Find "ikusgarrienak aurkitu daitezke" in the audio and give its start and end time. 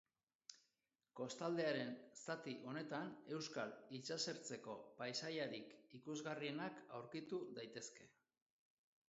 6.01-8.11